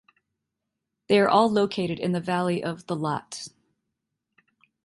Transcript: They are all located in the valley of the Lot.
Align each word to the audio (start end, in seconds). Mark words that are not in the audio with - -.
They 1.09 1.19
are 1.19 1.29
all 1.29 1.47
located 1.47 1.99
in 1.99 2.11
the 2.11 2.19
valley 2.19 2.63
of 2.63 2.87
the 2.87 2.95
Lot. 2.95 3.49